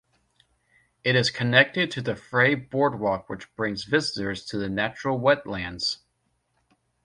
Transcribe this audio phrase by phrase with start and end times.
[1.03, 5.97] It is connected to the Frey Boardwalk which brings visitors to the natural wetlands.